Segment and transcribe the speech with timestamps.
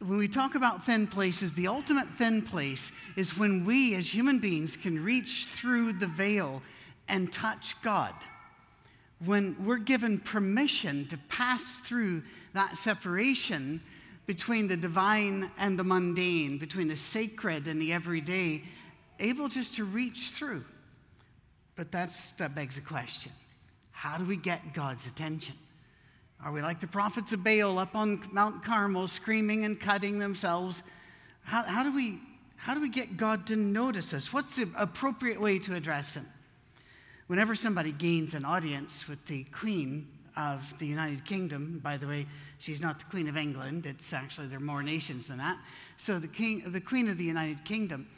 [0.00, 4.38] when we talk about thin places, the ultimate thin place is when we as human
[4.38, 6.62] beings can reach through the veil
[7.08, 8.14] and touch God.
[9.24, 12.22] When we're given permission to pass through
[12.54, 13.82] that separation
[14.24, 18.62] between the divine and the mundane, between the sacred and the everyday,
[19.18, 20.64] able just to reach through.
[21.76, 22.10] But that
[22.54, 23.32] begs a question
[23.90, 25.56] How do we get God's attention?
[26.42, 30.82] Are we like the prophets of Baal up on Mount Carmel screaming and cutting themselves?
[31.42, 32.18] How, how, do we,
[32.56, 34.32] how do we get God to notice us?
[34.32, 36.26] What's the appropriate way to address Him?
[37.26, 42.26] Whenever somebody gains an audience with the Queen of the United Kingdom, by the way,
[42.58, 45.58] she's not the Queen of England, it's actually, there are more nations than that.
[45.98, 48.08] So, the, king, the Queen of the United Kingdom,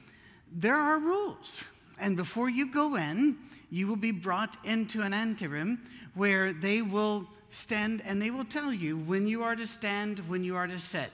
[0.55, 1.65] there are rules.
[2.03, 3.37] And before you go in,
[3.71, 5.79] you will be brought into an anteroom
[6.15, 10.43] where they will stand and they will tell you when you are to stand, when
[10.43, 11.11] you are to sit,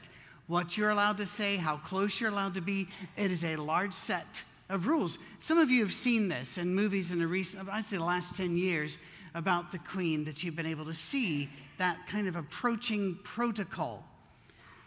[0.47, 2.89] what you're allowed to say, how close you're allowed to be.
[3.19, 5.19] It is a large set of rules.
[5.41, 8.35] Some of you have seen this in movies in the recent, I'd say the last
[8.37, 8.97] 10 years,
[9.35, 14.05] about the Queen, that you've been able to see that kind of approaching protocol.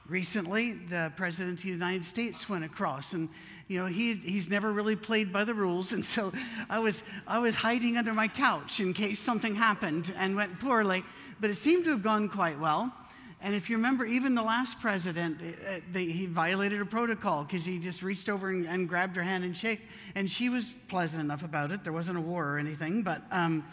[0.07, 3.29] Recently, the President of the United States went across, and
[3.71, 5.93] you know, he, he's never really played by the rules.
[5.93, 6.33] And so
[6.69, 11.05] I was, I was hiding under my couch in case something happened and went poorly.
[11.39, 12.93] But it seemed to have gone quite well.
[13.41, 17.63] And if you remember, even the last president, uh, they, he violated a protocol because
[17.63, 19.79] he just reached over and, and, grabbed her hand and shake.
[20.15, 21.83] And she was pleasant enough about it.
[21.85, 23.03] There wasn't a war or anything.
[23.03, 23.65] But um,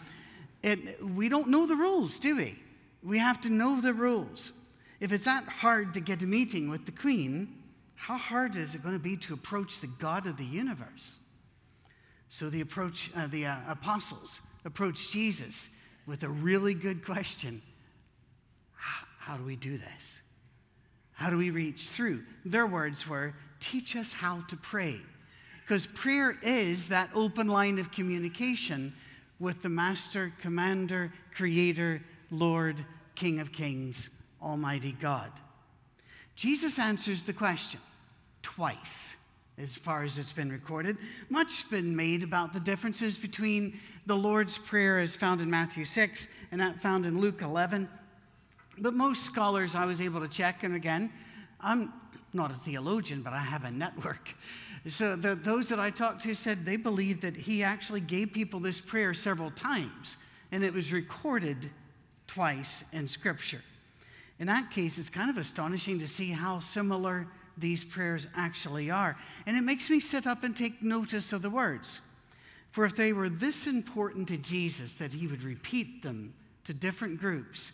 [0.63, 2.57] it, we don't know the rules, do we?
[3.03, 4.53] We have to know the rules.
[5.01, 7.58] If it's that hard to get a meeting with the queen,
[7.99, 11.19] how hard is it going to be to approach the God of the universe?
[12.29, 15.69] So the approach, uh, the uh, apostles approached Jesus
[16.07, 17.61] with a really good question
[18.73, 20.21] how, how do we do this?
[21.11, 22.23] How do we reach through?
[22.45, 24.95] Their words were, teach us how to pray.
[25.61, 28.93] Because prayer is that open line of communication
[29.39, 32.01] with the Master, Commander, Creator,
[32.31, 32.83] Lord,
[33.15, 34.09] King of Kings,
[34.41, 35.31] Almighty God.
[36.37, 37.81] Jesus answers the question
[38.41, 39.17] twice,
[39.57, 40.97] as far as it's been recorded.
[41.29, 45.85] Much has been made about the differences between the Lord's Prayer as found in Matthew
[45.85, 47.89] 6 and that found in Luke 11.
[48.77, 51.11] But most scholars I was able to check, and again,
[51.59, 51.91] I'm
[52.33, 54.35] not a theologian, but I have a network.
[54.87, 58.59] So the, those that I talked to said they believed that he actually gave people
[58.59, 60.17] this prayer several times,
[60.51, 61.69] and it was recorded
[62.27, 63.61] twice in Scripture.
[64.39, 67.27] In that case, it's kind of astonishing to see how similar
[67.59, 69.17] these prayers actually are.
[69.45, 72.01] And it makes me sit up and take notice of the words.
[72.71, 76.33] For if they were this important to Jesus that he would repeat them
[76.65, 77.71] to different groups,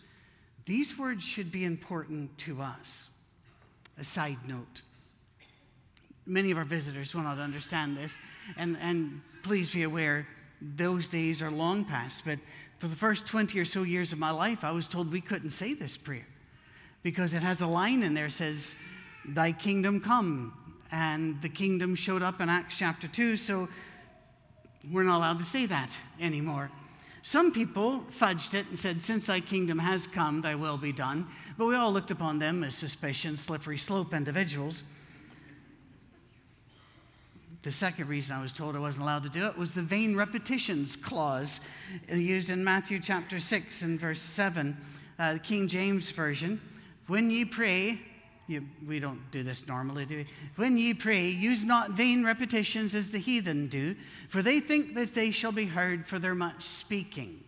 [0.64, 3.08] these words should be important to us.
[3.98, 4.82] A side note
[6.26, 8.18] many of our visitors will not understand this,
[8.56, 10.26] and, and please be aware
[10.60, 12.24] those days are long past.
[12.24, 12.38] But
[12.78, 15.52] for the first 20 or so years of my life, I was told we couldn't
[15.52, 16.26] say this prayer
[17.02, 18.74] because it has a line in there that says,
[19.28, 20.52] Thy kingdom come.
[20.92, 23.68] And the kingdom showed up in Acts chapter 2, so
[24.92, 26.70] we're not allowed to say that anymore.
[27.22, 31.26] Some people fudged it and said, Since thy kingdom has come, thy will be done.
[31.58, 34.84] But we all looked upon them as suspicious, slippery slope individuals.
[37.62, 40.14] The second reason I was told I wasn't allowed to do it was the vain
[40.14, 41.60] repetitions clause
[42.08, 44.76] used in Matthew chapter 6 and verse 7,
[45.18, 46.60] uh, the King James Version.
[47.08, 48.00] When ye pray,
[48.48, 50.26] you, we don't do this normally, do we?
[50.56, 53.96] When ye pray, use not vain repetitions as the heathen do,
[54.28, 57.42] for they think that they shall be heard for their much speaking.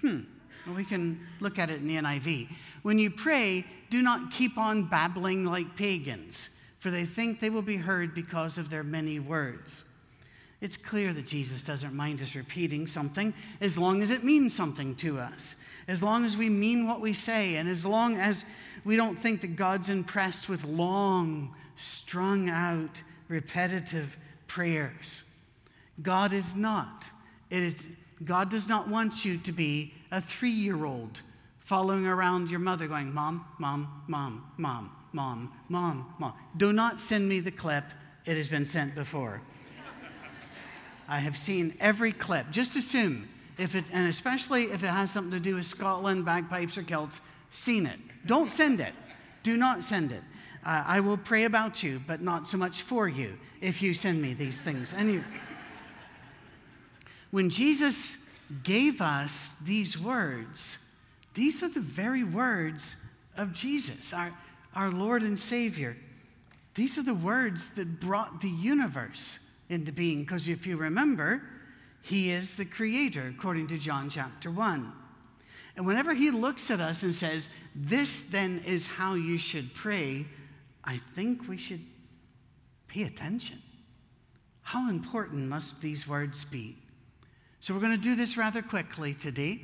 [0.00, 0.20] Hmm,
[0.66, 2.48] well, we can look at it in the NIV.
[2.82, 7.62] When you pray, do not keep on babbling like pagans, for they think they will
[7.62, 9.84] be heard because of their many words.
[10.62, 14.94] It's clear that Jesus doesn't mind us repeating something as long as it means something
[14.96, 15.56] to us,
[15.92, 18.46] as long as we mean what we say, and as long as
[18.82, 25.22] we don't think that God's impressed with long, strung out, repetitive prayers.
[26.00, 27.06] God is not.
[27.50, 27.88] It is,
[28.24, 31.20] God does not want you to be a three year old
[31.60, 36.32] following around your mother going, Mom, Mom, Mom, Mom, Mom, Mom, Mom.
[36.56, 37.84] Do not send me the clip.
[38.24, 39.42] It has been sent before.
[41.06, 42.50] I have seen every clip.
[42.50, 43.28] Just assume,
[43.62, 47.20] if it, and especially if it has something to do with Scotland, bagpipes, or Celts,
[47.50, 47.98] seen it.
[48.26, 48.92] Don't send it.
[49.42, 50.22] Do not send it.
[50.64, 54.20] Uh, I will pray about you, but not so much for you if you send
[54.20, 54.94] me these things.
[54.98, 55.22] You,
[57.30, 58.18] when Jesus
[58.62, 60.78] gave us these words,
[61.34, 62.96] these are the very words
[63.36, 64.32] of Jesus, our,
[64.74, 65.96] our Lord and Savior.
[66.74, 69.38] These are the words that brought the universe
[69.68, 71.42] into being, because if you remember,
[72.02, 74.92] he is the creator, according to John chapter 1.
[75.76, 80.26] And whenever he looks at us and says, This then is how you should pray,
[80.84, 81.80] I think we should
[82.88, 83.62] pay attention.
[84.62, 86.76] How important must these words be?
[87.60, 89.60] So, we're going to do this rather quickly today,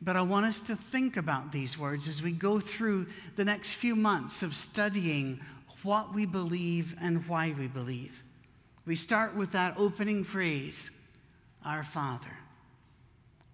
[0.00, 3.06] but I want us to think about these words as we go through
[3.36, 5.40] the next few months of studying
[5.82, 8.22] what we believe and why we believe.
[8.86, 10.90] We start with that opening phrase,
[11.64, 12.32] Our Father.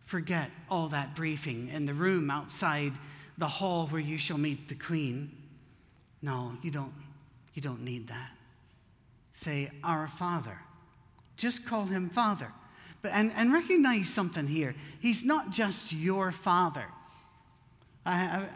[0.04, 2.92] Forget all that briefing in the room outside
[3.36, 5.30] the hall where you shall meet the Queen.
[6.22, 6.92] No, you don't,
[7.54, 8.30] you don't need that.
[9.32, 10.58] Say, Our Father.
[11.36, 12.50] Just call him Father.
[13.02, 14.74] But, and, and recognize something here.
[15.00, 16.86] He's not just your Father.
[18.04, 18.46] I,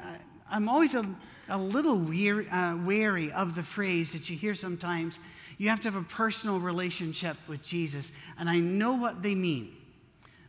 [0.50, 1.06] am always a,
[1.48, 5.18] a little weary, uh, wary of the phrase that you hear sometimes
[5.62, 8.10] you have to have a personal relationship with Jesus.
[8.36, 9.72] And I know what they mean,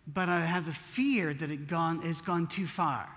[0.08, 3.08] but I have the fear that it gone, has gone too far.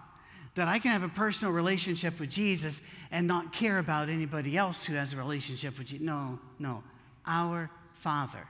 [0.57, 4.85] That I can have a personal relationship with Jesus and not care about anybody else
[4.85, 6.05] who has a relationship with Jesus.
[6.05, 6.85] No, no.
[7.27, 8.47] Our Father.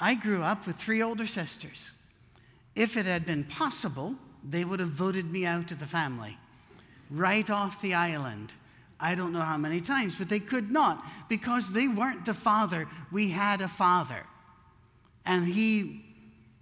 [0.00, 1.92] I grew up with three older sisters.
[2.74, 6.36] If it had been possible, they would have voted me out of the family
[7.08, 8.52] right off the island.
[9.00, 12.86] I don't know how many times, but they could not because they weren't the father.
[13.10, 14.24] We had a father.
[15.24, 16.04] And he,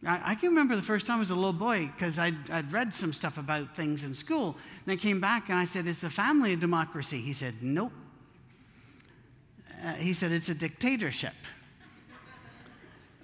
[0.06, 2.72] I, I can remember the first time I was a little boy because I'd, I'd
[2.72, 4.56] read some stuff about things in school.
[4.84, 7.18] And I came back and I said, Is the family a democracy?
[7.18, 7.92] He said, Nope.
[9.84, 11.34] Uh, he said, It's a dictatorship.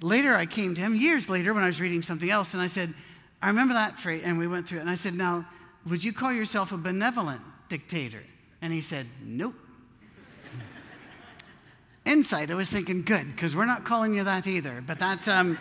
[0.01, 2.67] later, I came to him years later when I was reading something else, and I
[2.67, 2.93] said,
[3.41, 4.83] I remember that phrase, and we went through it.
[4.83, 5.47] And I said, Now,
[5.87, 8.23] would you call yourself a benevolent dictator?
[8.65, 9.55] And he said, Nope.
[12.07, 14.83] Inside, I was thinking, good, because we're not calling you that either.
[14.87, 15.59] But that's um,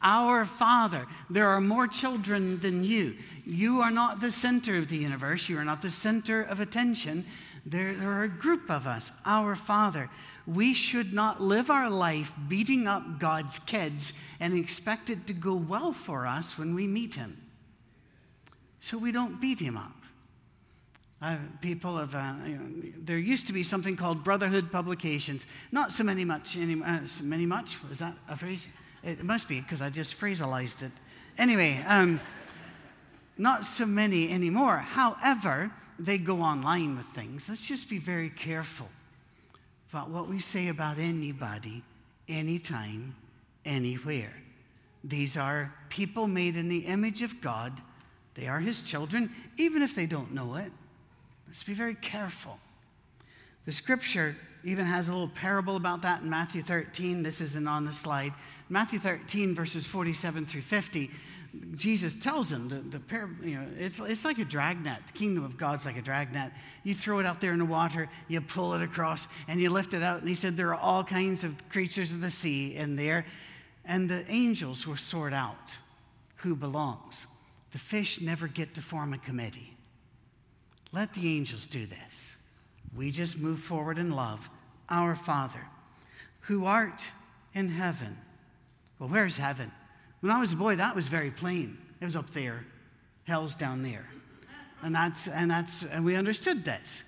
[0.00, 1.06] our Father.
[1.28, 3.16] There are more children than you.
[3.44, 7.26] You are not the center of the universe, you are not the center of attention.
[7.66, 10.08] There, there are a group of us, our Father.
[10.46, 15.52] We should not live our life beating up God's kids and expect it to go
[15.54, 17.36] well for us when we meet Him.
[18.80, 19.97] So we don't beat Him up.
[21.20, 25.46] Uh, people have, uh, you know, there used to be something called Brotherhood Publications.
[25.72, 28.68] Not so many much, any, uh, so many much, was that a phrase?
[29.02, 30.92] It must be because I just phrasalized it.
[31.36, 32.20] Anyway, um,
[33.36, 34.78] not so many anymore.
[34.78, 37.48] However, they go online with things.
[37.48, 38.88] Let's just be very careful
[39.90, 41.82] about what we say about anybody,
[42.28, 43.16] anytime,
[43.64, 44.34] anywhere.
[45.02, 47.80] These are people made in the image of God.
[48.34, 50.70] They are his children, even if they don't know it.
[51.48, 52.58] Let's be very careful.
[53.64, 57.22] The scripture even has a little parable about that in Matthew 13.
[57.22, 58.32] This isn't on the slide.
[58.68, 61.10] Matthew 13, verses 47 through 50,
[61.74, 64.98] Jesus tells them the, the par- you know, it's, it's like a dragnet.
[65.06, 66.52] The kingdom of God's like a dragnet.
[66.84, 69.94] You throw it out there in the water, you pull it across, and you lift
[69.94, 70.20] it out.
[70.20, 73.24] And he said there are all kinds of creatures of the sea in there.
[73.86, 75.78] And the angels will sort out
[76.36, 77.26] who belongs.
[77.72, 79.77] The fish never get to form a committee.
[80.92, 82.36] Let the angels do this.
[82.96, 84.48] We just move forward in love.
[84.88, 85.66] Our Father,
[86.40, 87.10] who art
[87.54, 88.16] in heaven.
[88.98, 89.70] Well, where's heaven?
[90.20, 91.76] When I was a boy, that was very plain.
[92.00, 92.64] It was up there.
[93.24, 94.06] Hell's down there.
[94.82, 97.04] And that's and that's and we understood this.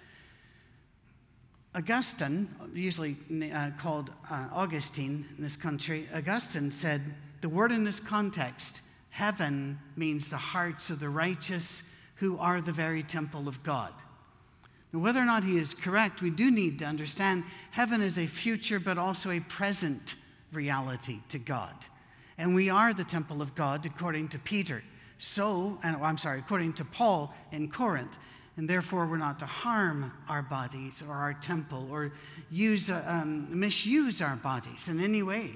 [1.75, 3.17] Augustine, usually
[3.55, 7.01] uh, called uh, Augustine in this country, Augustine said
[7.43, 11.85] the word in this context, heaven, means the hearts of the righteous
[12.21, 13.93] who are the very temple of God.
[14.93, 18.27] Now, whether or not he is correct, we do need to understand heaven is a
[18.27, 20.17] future but also a present
[20.53, 21.75] reality to God.
[22.37, 24.83] And we are the temple of God according to Peter.
[25.19, 28.19] So, and I'm sorry, according to Paul in Corinth.
[28.59, 32.13] And therefore, we're not to harm our bodies or our temple or
[32.51, 35.53] use, uh, um, misuse our bodies in any way.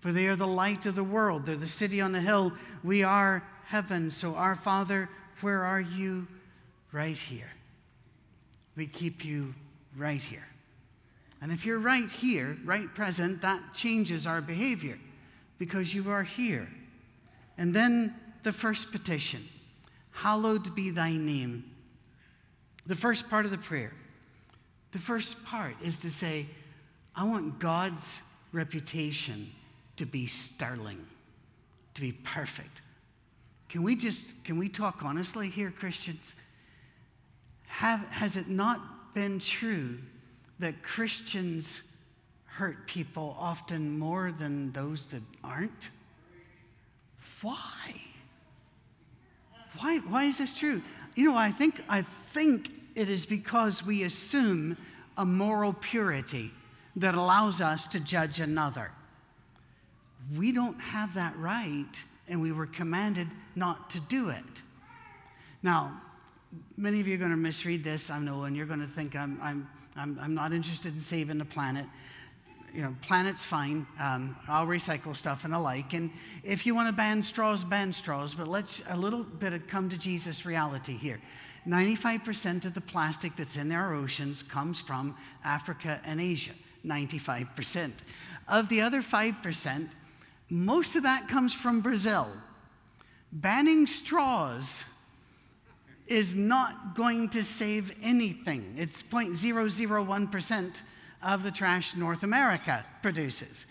[0.00, 1.44] For they are the light of the world.
[1.44, 2.52] They're the city on the hill.
[2.82, 4.10] We are heaven.
[4.10, 5.10] So, our Father
[5.42, 6.26] where are you?
[6.92, 7.50] Right here.
[8.76, 9.54] We keep you
[9.96, 10.46] right here.
[11.40, 14.98] And if you're right here, right present, that changes our behavior
[15.58, 16.68] because you are here.
[17.56, 19.46] And then the first petition
[20.18, 21.62] Hallowed be thy name.
[22.86, 23.92] The first part of the prayer.
[24.90, 26.46] The first part is to say,
[27.14, 29.48] I want God's reputation
[29.96, 31.06] to be sterling,
[31.94, 32.82] to be perfect.
[33.68, 36.34] Can we just, can we talk honestly here, Christians?
[37.66, 39.98] Have, has it not been true
[40.58, 41.82] that Christians
[42.44, 45.90] hurt people often more than those that aren't?
[47.42, 47.94] Why?
[49.78, 50.82] Why, why is this true?
[51.14, 54.76] You know, I think, I think it is because we assume
[55.16, 56.50] a moral purity
[56.96, 58.90] that allows us to judge another.
[60.36, 64.62] We don't have that right, and we were commanded not to do it.
[65.62, 66.00] Now,
[66.76, 69.16] many of you are going to misread this, I know, and you're going to think
[69.16, 71.86] I'm, I'm, I'm, I'm not interested in saving the planet.
[72.72, 73.86] You know, planet's fine.
[73.98, 75.94] Um, I'll recycle stuff and the like.
[75.94, 76.10] And
[76.44, 78.34] if you want to ban straws, ban straws.
[78.34, 81.18] But let's a little bit of come to Jesus reality here.
[81.66, 86.52] 95% of the plastic that's in our oceans comes from Africa and Asia.
[86.84, 87.92] 95%.
[88.46, 89.88] Of the other 5%,
[90.50, 92.28] most of that comes from Brazil.
[93.32, 94.84] Banning straws
[96.06, 98.74] is not going to save anything.
[98.78, 100.80] It's 0.001%
[101.22, 103.66] of the trash North America produces.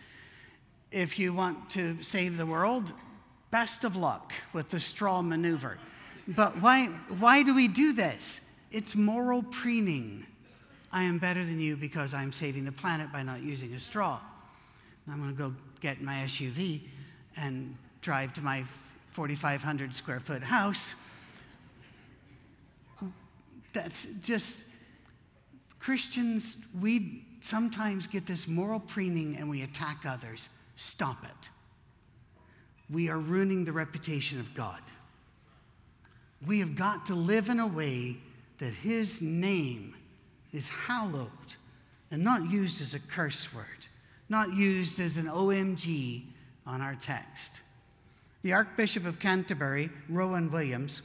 [0.92, 2.94] If you want to save the world,
[3.50, 5.80] best of luck with the straw maneuver.
[6.28, 6.88] But why,
[7.20, 8.42] why do we do this?
[8.72, 10.26] It's moral preening.
[10.92, 14.20] I am better than you because I'm saving the planet by not using a straw.
[15.10, 16.82] I'm going to go get my SUV
[17.36, 18.64] and drive to my
[19.12, 20.96] 4,500 square foot house.
[23.74, 24.64] That's just,
[25.80, 30.50] Christians, we sometimes get this moral preening and we attack others.
[30.76, 31.50] Stop it.
[32.90, 34.82] We are ruining the reputation of God.
[36.46, 38.18] We have got to live in a way
[38.60, 39.96] that His name
[40.54, 41.30] is hallowed
[42.12, 43.88] and not used as a curse word,
[44.30, 46.24] not used as an OMG
[46.66, 47.62] on our text.
[48.44, 51.02] The Archbishop of Canterbury, Rowan Williams,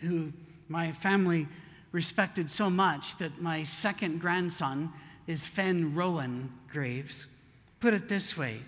[0.00, 0.32] who
[0.68, 1.46] my family
[1.92, 4.92] respected so much that my second grandson
[5.26, 7.26] is Fen Rowan Graves,
[7.80, 8.58] put it this way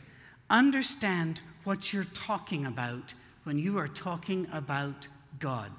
[0.50, 5.08] understand what you're talking about when you are talking about
[5.38, 5.70] God.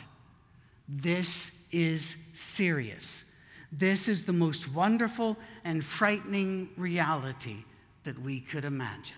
[0.90, 3.26] This is serious.
[3.76, 7.58] This is the most wonderful and frightening reality
[8.04, 9.18] that we could imagine.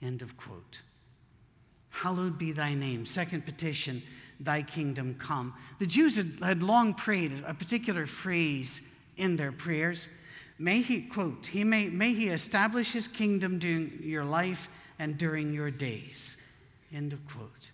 [0.00, 0.80] End of quote.
[1.90, 3.04] Hallowed be thy name.
[3.04, 4.02] Second petition,
[4.38, 5.52] thy kingdom come.
[5.80, 8.82] The Jews had, long prayed a particular phrase
[9.16, 10.08] in their prayers.
[10.58, 14.68] May he, quote, he may, may he establish his kingdom during your life
[14.98, 16.36] and during your days.
[16.94, 17.70] End of quote.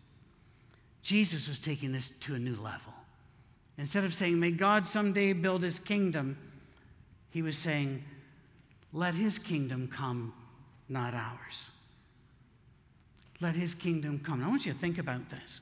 [1.02, 2.94] Jesus was taking this to a new level.
[3.83, 6.39] Instead of saying, May God someday build his kingdom,
[7.31, 8.05] he was saying,
[8.93, 10.33] Let his kingdom come,
[10.89, 11.73] not ours.
[13.41, 14.41] Let his kingdom come.
[14.45, 15.59] I want you to think about this.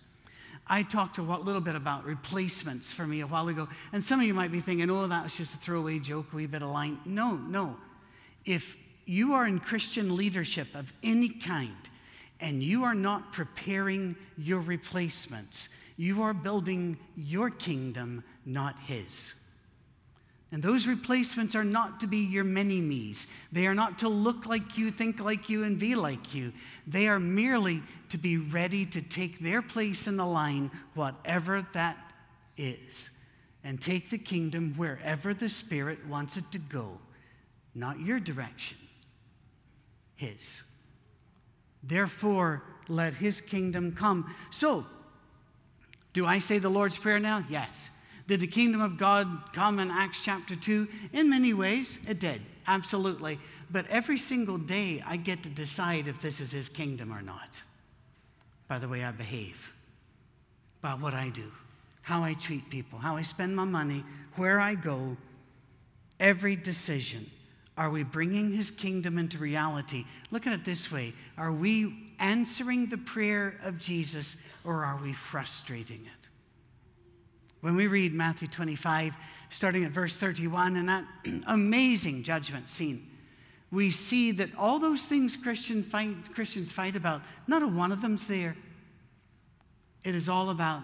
[0.67, 4.27] I talked a little bit about replacements for me a while ago, and some of
[4.27, 6.69] you might be thinking, oh, that was just a throwaway joke, a wee bit of
[6.69, 6.99] line.
[7.07, 7.79] No, no.
[8.45, 11.89] If you are in Christian leadership of any kind,
[12.40, 19.35] and you are not preparing your replacements, you are building your kingdom, not His.
[20.52, 23.28] And those replacements are not to be your mini-me's.
[23.52, 26.52] They are not to look like you, think like you, and be like you.
[26.88, 31.97] They are merely to be ready to take their place in the line, whatever that
[32.56, 33.11] is,
[33.62, 36.99] and take the kingdom wherever the Spirit wants it to go.
[37.75, 38.78] Not your direction,
[40.16, 40.64] His.
[41.82, 44.34] Therefore, let his kingdom come.
[44.50, 44.87] So,
[46.12, 47.44] do I say the Lord's Prayer now?
[47.49, 47.90] Yes.
[48.26, 50.88] Did the kingdom of God come in Acts chapter 2?
[51.12, 53.38] In many ways, it did, absolutely.
[53.70, 57.62] But every single day, I get to decide if this is his kingdom or not
[58.70, 59.72] by the way I behave,
[60.80, 61.50] by what I do,
[62.02, 64.04] how I treat people, how I spend my money,
[64.37, 65.16] where I go.
[66.20, 67.28] Every decision
[67.80, 70.04] are we bringing his kingdom into reality?
[70.30, 75.14] Look at it this way Are we answering the prayer of Jesus or are we
[75.14, 76.28] frustrating it?
[77.62, 79.14] When we read Matthew 25,
[79.49, 81.04] starting at verse 31, and that
[81.46, 83.06] amazing judgment scene,
[83.70, 88.02] we see that all those things Christian fight, Christians fight about, not a one of
[88.02, 88.56] them's there.
[90.04, 90.82] It is all about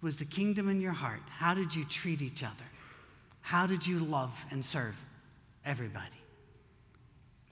[0.00, 1.20] was the kingdom in your heart?
[1.28, 2.64] How did you treat each other?
[3.42, 4.94] How did you love and serve?
[5.66, 6.22] Everybody?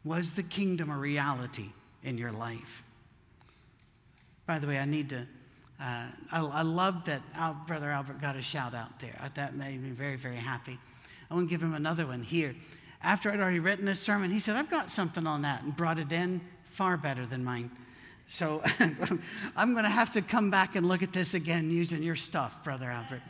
[0.05, 1.67] Was the kingdom a reality
[2.03, 2.83] in your life?
[4.47, 5.27] By the way, I need to.
[5.81, 9.15] Uh, I, I love that Al, Brother Albert got a shout out there.
[9.35, 10.79] That made me very, very happy.
[11.31, 12.55] I want to give him another one here.
[13.03, 15.99] After I'd already written this sermon, he said, I've got something on that and brought
[15.99, 16.41] it in
[16.71, 17.71] far better than mine.
[18.27, 18.63] So
[19.57, 22.63] I'm going to have to come back and look at this again using your stuff,
[22.65, 23.23] Brother Albert.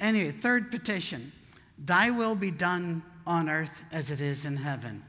[0.00, 1.32] Anyway, third petition
[1.78, 5.02] Thy will be done on earth as it is in heaven.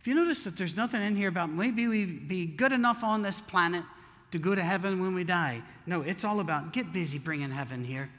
[0.00, 3.22] If you notice that there's nothing in here about maybe we be good enough on
[3.22, 3.84] this planet
[4.30, 5.62] to go to heaven when we die.
[5.86, 8.10] No, it's all about get busy bringing heaven here.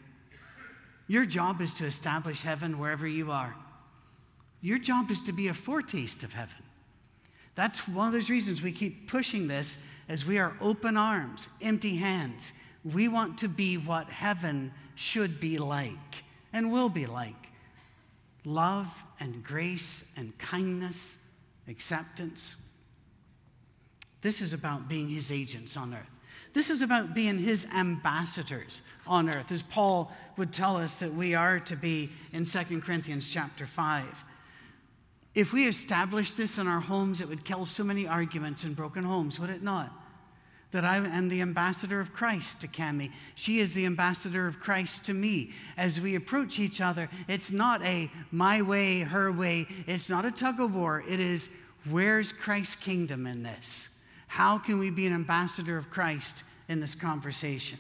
[1.08, 3.56] Your job is to establish heaven wherever you are.
[4.62, 6.64] Your job is to be a foretaste of heaven.
[7.56, 11.96] That's one of those reasons we keep pushing this as we are open arms, empty
[11.96, 12.54] hands.
[12.84, 16.24] We want to be what heaven should be like
[16.54, 17.49] and will be like
[18.46, 18.88] love
[19.20, 21.18] and grace and kindness,
[21.68, 22.56] acceptance.
[24.22, 26.12] This is about being his agents on earth.
[26.54, 31.36] This is about being his ambassadors on earth, as Paul would tell us that we
[31.36, 34.06] are to be in 2 Corinthians chapter 5.
[35.36, 39.04] If we established this in our homes, it would kill so many arguments in broken
[39.04, 39.92] homes, would it not?
[40.72, 43.12] That I am the ambassador of Christ to Cami.
[43.34, 45.52] She is the ambassador of Christ to me.
[45.78, 49.66] As we approach each other, it's not a my way, her way.
[49.88, 51.04] It's not a tug of war.
[51.08, 51.50] It is
[51.90, 53.90] where's Christ's kingdom in this?
[54.28, 57.80] How can we be an ambassador of Christ in this conversation?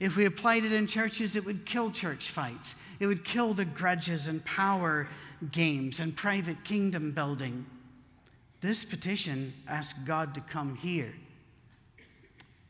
[0.00, 2.74] If we applied it in churches, it would kill church fights.
[2.98, 5.06] It would kill the grudges and power
[5.52, 7.66] games and private kingdom building.
[8.60, 11.14] This petition asks God to come here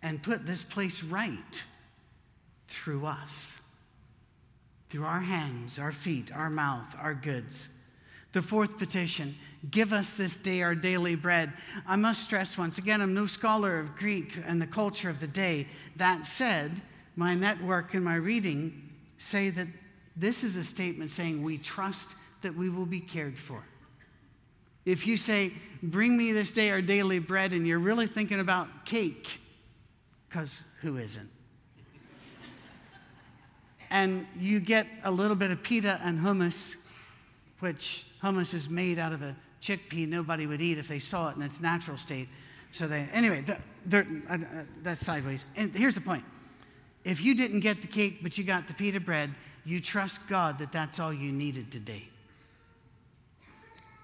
[0.03, 1.65] and put this place right
[2.69, 3.61] through us,
[4.91, 7.69] through our hands, our feet, our mouth, our goods.
[8.33, 9.35] The fourth petition
[9.71, 11.53] give us this day our daily bread.
[11.87, 15.26] I must stress once again, I'm no scholar of Greek and the culture of the
[15.26, 15.67] day.
[15.97, 16.83] That said,
[17.17, 19.69] my network and my reading say that
[20.17, 23.62] this is a statement saying we trust that we will be cared for.
[24.85, 28.87] If you say, Bring me this day our daily bread, and you're really thinking about
[28.87, 29.38] cake,
[30.28, 31.30] because who isn't?
[33.90, 36.76] and you get a little bit of pita and hummus,
[37.61, 41.36] which hummus is made out of a chickpea nobody would eat if they saw it
[41.36, 42.28] in its natural state.
[42.73, 44.39] So they, anyway, uh, uh,
[44.82, 45.47] that's sideways.
[45.56, 46.25] And here's the point
[47.04, 49.34] if you didn't get the cake, but you got the pita bread,
[49.65, 52.08] you trust God that that's all you needed today.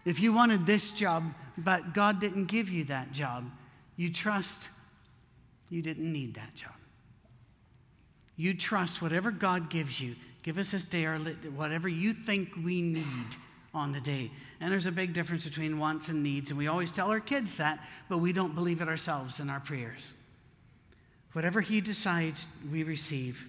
[0.04, 1.24] If you wanted this job,
[1.58, 3.50] but God didn't give you that job,
[3.96, 4.70] you trust
[5.72, 6.74] you didn't need that job.
[8.36, 10.14] You trust whatever God gives you.
[10.42, 13.36] Give us this day, or whatever you think we need
[13.72, 14.30] on the day.
[14.60, 17.56] And there's a big difference between wants and needs, and we always tell our kids
[17.56, 17.80] that,
[18.10, 20.12] but we don't believe it ourselves in our prayers.
[21.32, 23.48] Whatever He decides, we receive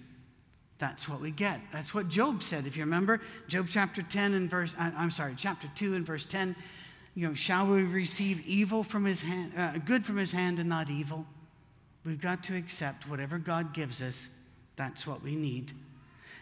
[0.78, 1.60] that's what we get.
[1.72, 2.66] That's what Job said.
[2.66, 6.56] If you remember, Job chapter 10 and verse, I'm sorry, chapter 2 and verse 10,
[7.14, 10.68] you know, shall we receive evil from his hand, uh, good from his hand and
[10.68, 11.26] not evil?
[12.04, 14.28] We've got to accept whatever God gives us.
[14.76, 15.72] That's what we need.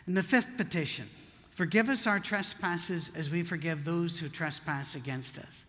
[0.06, 1.08] And the fifth petition
[1.52, 5.64] forgive us our trespasses as we forgive those who trespass against us.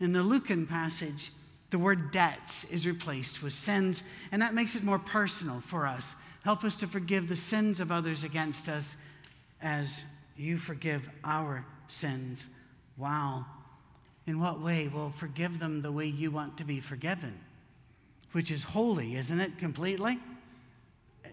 [0.00, 1.30] In the Lucan passage,
[1.70, 6.14] the word debts is replaced with sins, and that makes it more personal for us.
[6.44, 8.96] Help us to forgive the sins of others against us
[9.60, 10.04] as
[10.36, 12.48] you forgive our sins.
[12.96, 13.44] Wow.
[14.26, 14.90] In what way?
[14.92, 17.38] Well, forgive them the way you want to be forgiven,
[18.32, 19.58] which is holy, isn't it?
[19.58, 20.18] Completely?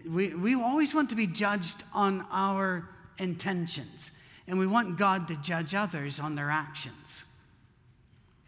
[0.08, 4.12] We, we always want to be judged on our intentions,
[4.46, 7.24] and we want God to judge others on their actions.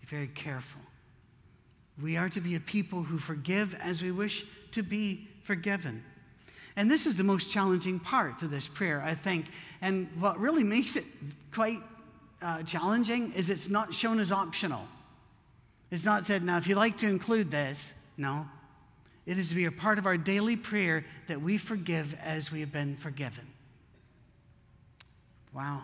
[0.01, 0.81] Be very careful.
[2.01, 6.05] We are to be a people who forgive as we wish to be forgiven.
[6.77, 9.47] And this is the most challenging part of this prayer, I think.
[9.81, 11.05] And what really makes it
[11.53, 11.81] quite
[12.41, 14.87] uh, challenging is it's not shown as optional.
[15.91, 18.47] It's not said, now, if you'd like to include this, no.
[19.25, 22.61] It is to be a part of our daily prayer that we forgive as we
[22.61, 23.47] have been forgiven.
[25.55, 25.83] Wow.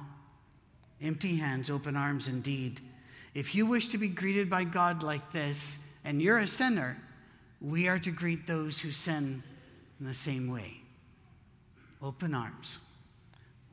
[1.02, 2.80] Empty hands, open arms indeed.
[3.34, 6.96] If you wish to be greeted by God like this, and you're a sinner,
[7.60, 9.42] we are to greet those who sin
[10.00, 10.80] in the same way
[12.02, 12.78] open arms.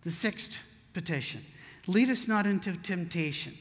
[0.03, 0.59] The sixth
[0.93, 1.45] petition
[1.85, 3.53] lead us not into temptation.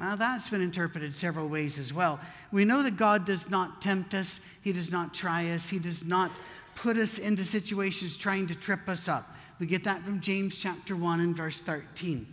[0.00, 2.18] Now, that's been interpreted several ways as well.
[2.50, 6.02] We know that God does not tempt us, He does not try us, He does
[6.02, 6.30] not
[6.74, 9.36] put us into situations trying to trip us up.
[9.58, 12.26] We get that from James chapter 1 and verse 13.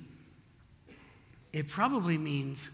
[1.52, 2.70] It probably means,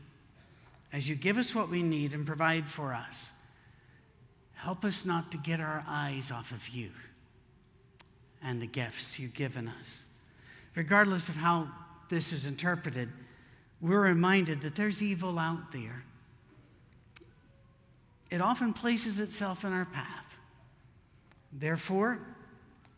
[0.93, 3.31] as you give us what we need and provide for us,
[4.53, 6.91] help us not to get our eyes off of you
[8.43, 10.05] and the gifts you've given us.
[10.75, 11.67] Regardless of how
[12.09, 13.09] this is interpreted,
[13.83, 16.03] we're reminded that there's evil out there.
[18.31, 20.39] It often places itself in our path.
[21.51, 22.17] Therefore,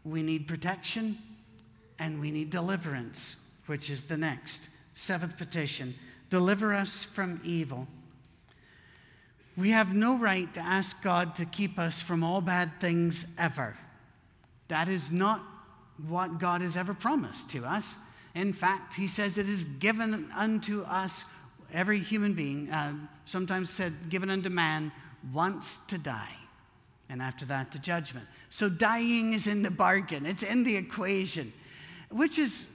[0.06, 1.18] we need protection
[2.00, 4.70] and we need deliverance which is the next.
[4.94, 5.96] Seventh petition
[6.30, 7.88] deliver us from evil.
[9.58, 13.76] We have no right to ask God to keep us from all bad things ever.
[14.68, 15.44] That is not
[16.08, 17.98] what God has ever promised to us.
[18.36, 21.26] In fact, He says it is given unto us,
[21.74, 22.94] every human being, uh,
[23.26, 24.92] sometimes said, given unto man
[25.34, 26.36] once to die,
[27.10, 28.28] and after that to judgment.
[28.50, 31.52] So dying is in the bargain, it's in the equation,
[32.10, 32.68] which is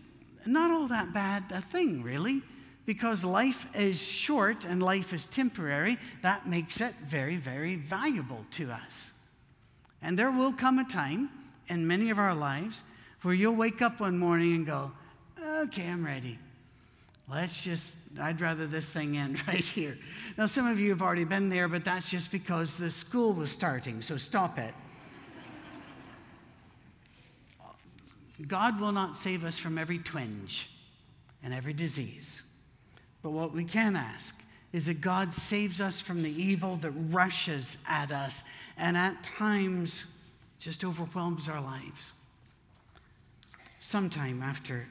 [0.47, 2.43] not all that bad a thing, really
[2.91, 8.69] because life is short and life is temporary, that makes it very, very valuable to
[8.69, 9.13] us.
[10.03, 11.31] And there will come a time
[11.69, 12.83] in many of our lives
[13.23, 14.91] where you'll wake up one morning and go,
[15.43, 16.39] okay, I'm ready.
[17.31, 19.97] Let's just, I'd rather this thing end right here.
[20.37, 23.51] Now, some of you have already been there, but that's just because the school was
[23.51, 24.75] starting, so stop it.
[28.47, 30.69] God will not save us from every twinge
[31.43, 32.43] and every disease.
[33.23, 34.35] But what we can ask
[34.73, 38.45] is that God saves us from the evil that rushes at us
[38.79, 40.07] and at times
[40.59, 42.13] just overwhelms our lives.
[43.79, 44.87] Sometime after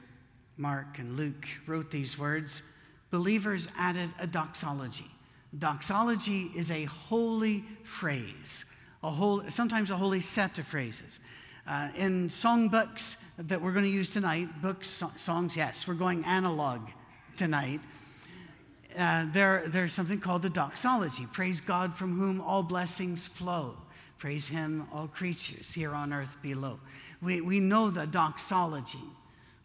[0.60, 2.62] Mark and Luke wrote these words,
[3.10, 5.10] believers added a doxology.
[5.58, 8.64] Doxology is a holy phrase,
[9.02, 11.18] a sometimes a holy set of phrases.
[11.66, 16.24] Uh, in songbooks that we're going to use tonight, books, so- songs, yes, we're going
[16.24, 16.80] analog
[17.36, 17.80] tonight
[18.98, 23.76] uh, there, there's something called the doxology praise God from whom all blessings flow.
[24.18, 26.78] Praise him, all creatures here on earth below.
[27.22, 28.98] We, we know the doxology,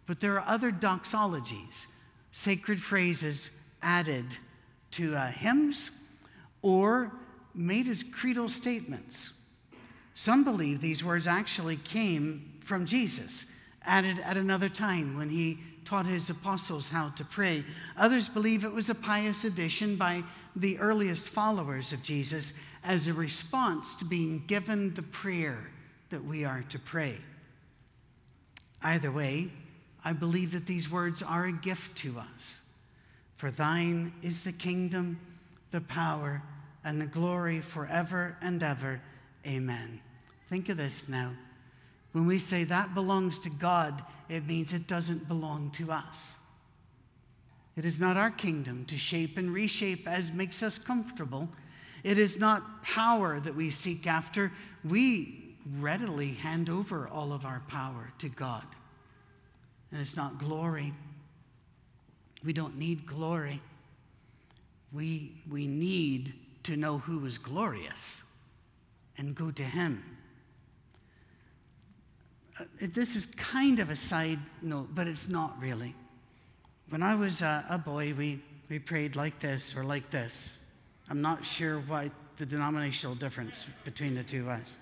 [0.06, 1.88] but there are other doxologies,
[2.32, 4.26] sacred phrases added
[4.92, 5.92] to uh, hymns
[6.62, 7.12] or
[7.54, 9.34] made as creedal statements.
[10.14, 13.46] Some believe these words actually came from Jesus,
[13.84, 17.64] added at another time when he taught his apostles how to pray.
[17.98, 20.24] Others believe it was a pious addition by
[20.56, 25.70] the earliest followers of Jesus as a response to being given the prayer
[26.10, 27.16] that we are to pray.
[28.82, 29.50] Either way,
[30.06, 32.62] I believe that these words are a gift to us.
[33.38, 35.20] For thine is the kingdom,
[35.72, 36.44] the power,
[36.84, 39.02] and the glory forever and ever.
[39.48, 40.00] Amen.
[40.48, 41.34] Think of this now.
[42.12, 46.38] When we say that belongs to God, it means it doesn't belong to us.
[47.76, 51.50] It is not our kingdom to shape and reshape as makes us comfortable.
[52.04, 54.52] It is not power that we seek after.
[54.88, 58.66] We readily hand over all of our power to God.
[59.96, 60.92] And it's not glory.
[62.44, 63.62] We don't need glory.
[64.92, 68.26] We, we need to know who is glorious
[69.18, 70.04] and go to Him.
[72.60, 75.96] Uh, this is kind of a side note, but it's not really.
[76.90, 80.60] When I was a, a boy, we, we prayed like this or like this.
[81.08, 84.76] I'm not sure what the denominational difference between the two was.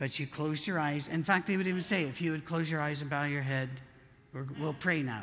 [0.00, 1.06] But you closed your eyes.
[1.06, 3.42] In fact, they would even say, if you would close your eyes and bow your
[3.42, 3.70] head,
[4.58, 5.22] we'll pray now.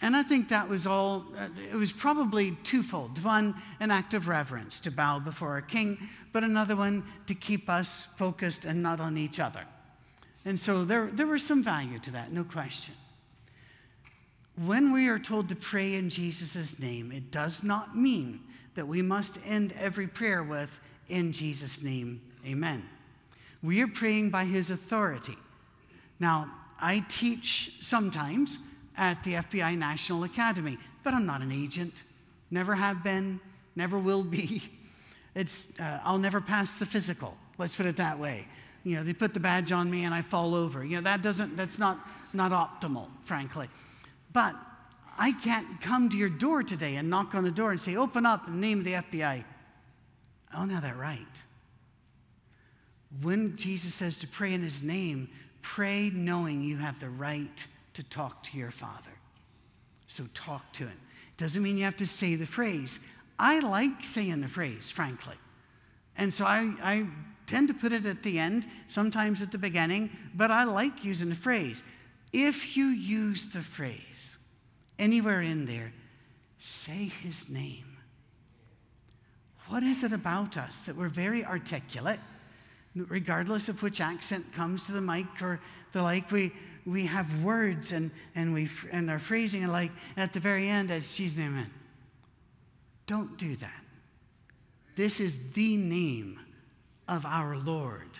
[0.00, 3.22] And I think that was all, uh, it was probably twofold.
[3.24, 5.98] One, an act of reverence to bow before a king,
[6.32, 9.64] but another one to keep us focused and not on each other.
[10.44, 12.94] And so there, there was some value to that, no question.
[14.64, 18.40] When we are told to pray in Jesus' name, it does not mean
[18.76, 20.78] that we must end every prayer with,
[21.08, 22.88] in Jesus' name, amen.
[23.62, 25.36] We are praying by his authority.
[26.20, 28.58] Now, I teach sometimes
[28.96, 32.02] at the FBI National Academy, but I'm not an agent.
[32.50, 33.40] Never have been,
[33.76, 34.62] never will be.
[35.34, 38.48] It's, uh, I'll never pass the physical, let's put it that way
[38.88, 40.82] you know, they put the badge on me and I fall over.
[40.82, 41.98] You know, that doesn't, that's not,
[42.32, 43.68] not optimal, frankly.
[44.32, 44.56] But
[45.18, 48.24] I can't come to your door today and knock on the door and say, open
[48.24, 49.44] up in the name of the FBI.
[50.52, 51.18] I don't have that right.
[53.20, 55.28] When Jesus says to pray in his name,
[55.62, 59.10] pray knowing you have the right to talk to your Father.
[60.06, 60.98] So talk to him.
[61.36, 62.98] Doesn't mean you have to say the phrase.
[63.38, 65.36] I like saying the phrase, frankly.
[66.16, 67.06] And so I, I
[67.46, 71.28] tend to put it at the end, sometimes at the beginning, but I like using
[71.28, 71.82] the phrase.
[72.32, 74.38] If you use the phrase
[74.98, 75.92] anywhere in there,
[76.58, 77.84] say his name.
[79.68, 82.20] What is it about us that we're very articulate,
[83.08, 85.60] regardless of which accent comes to the mic or
[85.92, 86.30] the like?
[86.30, 86.52] We,
[86.86, 90.90] we have words and, and, we, and our phrasing and like at the very end
[90.90, 91.66] as Jesus' name.
[93.06, 93.84] Don't do that.
[94.96, 96.40] This is the name
[97.06, 98.10] of our Lord.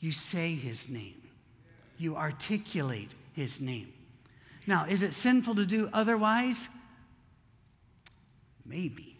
[0.00, 1.20] You say his name,
[1.98, 3.92] you articulate his name.
[4.66, 6.68] Now, is it sinful to do otherwise?
[8.64, 9.16] Maybe.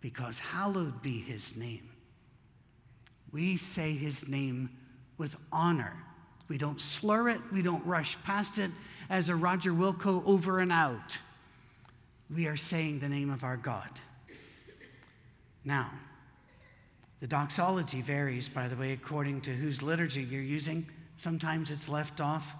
[0.00, 1.87] Because hallowed be his name.
[3.32, 4.70] We say his name
[5.18, 5.92] with honor.
[6.48, 8.70] We don't slur it, we don't rush past it
[9.10, 11.18] as a Roger Wilco over and out.
[12.34, 14.00] We are saying the name of our God.
[15.64, 15.90] Now,
[17.20, 20.86] the doxology varies, by the way, according to whose liturgy you're using.
[21.16, 22.54] Sometimes it's left off,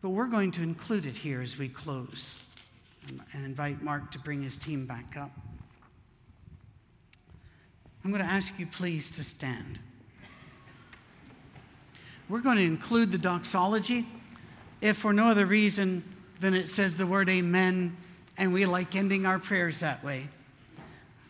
[0.00, 2.40] but we're going to include it here as we close
[3.32, 5.30] and invite Mark to bring his team back up.
[8.04, 9.78] I'm going to ask you, please, to stand.
[12.28, 14.06] We're going to include the doxology,
[14.82, 16.04] if for no other reason
[16.40, 17.96] than it says the word amen,
[18.36, 20.28] and we like ending our prayers that way.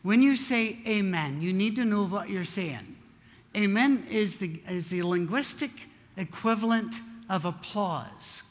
[0.03, 2.97] When you say amen, you need to know what you're saying.
[3.57, 5.71] Amen is the, is the linguistic
[6.17, 6.97] equivalent
[7.31, 8.43] of applause.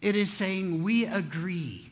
[0.00, 1.90] It is saying, We agree.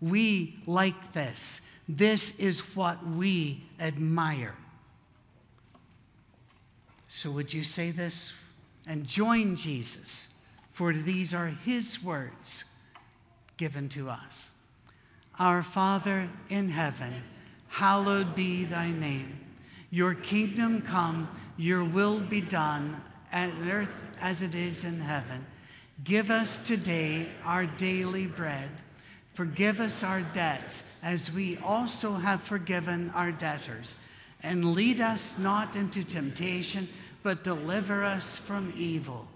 [0.00, 1.62] We like this.
[1.88, 4.54] This is what we admire.
[7.12, 8.32] So, would you say this
[8.86, 10.34] and join Jesus?
[10.72, 12.64] For these are his words
[13.56, 14.52] given to us.
[15.38, 17.12] Our Father in heaven
[17.68, 19.38] hallowed be thy name.
[19.90, 25.44] Your kingdom come, your will be done on earth as it is in heaven.
[26.04, 28.70] Give us today our daily bread.
[29.34, 33.96] Forgive us our debts as we also have forgiven our debtors.
[34.42, 36.88] And lead us not into temptation,
[37.22, 39.28] but deliver us from evil.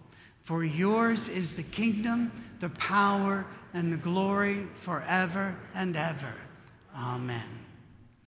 [0.44, 6.34] For yours is the kingdom, the power, and the glory forever and ever.
[6.96, 7.63] Amen.